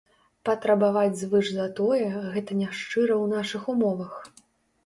Патрабаваць 0.47 1.19
звыш 1.19 1.51
за 1.57 1.67
тое, 1.79 1.99
гэта 2.37 2.57
няшчыра 2.63 3.13
ў 3.23 3.33
нашых 3.35 3.69
умовах. 3.75 4.13